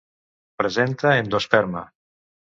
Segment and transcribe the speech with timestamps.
[0.61, 1.85] Presenta endosperma.